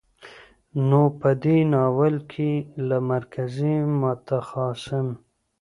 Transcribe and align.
نو 0.87 1.01
په 1.19 1.29
دې 1.43 1.57
ناول 1.73 2.15
کې 2.31 2.51
له 2.87 2.97
مرکزي، 3.11 3.75
متخاصم، 4.01 5.07